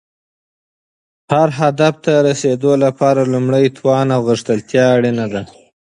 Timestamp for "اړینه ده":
4.95-5.41